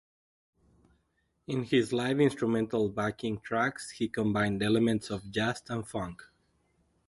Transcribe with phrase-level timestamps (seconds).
[1.45, 6.23] In his live instrumental backing tracks he combined elements of jazz and funk.